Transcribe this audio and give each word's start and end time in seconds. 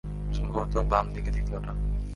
সম্ভবত 0.33 0.73
বামদিকের 0.91 1.33
দ্বিতীয়টা। 1.33 1.71